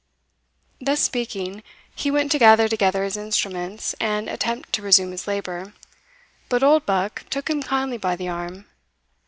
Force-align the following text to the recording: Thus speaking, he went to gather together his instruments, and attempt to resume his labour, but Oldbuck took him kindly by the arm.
Thus 0.81 0.99
speaking, 0.99 1.61
he 1.95 2.09
went 2.09 2.31
to 2.31 2.39
gather 2.39 2.67
together 2.67 3.03
his 3.03 3.17
instruments, 3.17 3.93
and 3.99 4.27
attempt 4.27 4.73
to 4.73 4.81
resume 4.81 5.11
his 5.11 5.27
labour, 5.27 5.75
but 6.49 6.63
Oldbuck 6.63 7.25
took 7.29 7.51
him 7.51 7.61
kindly 7.61 7.97
by 7.99 8.15
the 8.15 8.27
arm. 8.27 8.65